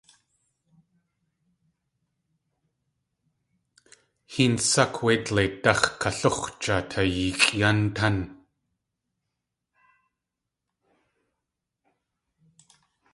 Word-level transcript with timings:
Héen 4.31 4.55
sákw 4.69 4.99
wé 5.05 5.13
dleitdáx̲ 5.25 5.83
kalóox̲jaa 6.01 6.81
tayeexʼ 6.89 7.51
yan 7.59 7.79
tán! 7.95 8.17